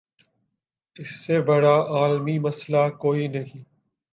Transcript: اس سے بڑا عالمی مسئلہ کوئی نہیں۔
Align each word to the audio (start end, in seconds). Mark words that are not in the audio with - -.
اس 0.95 1.09
سے 1.25 1.39
بڑا 1.41 1.75
عالمی 1.91 2.37
مسئلہ 2.39 2.89
کوئی 2.99 3.27
نہیں۔ 3.27 3.63